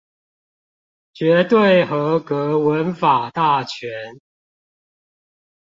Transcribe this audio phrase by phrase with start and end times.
[1.13, 4.19] 絕對合格文法大全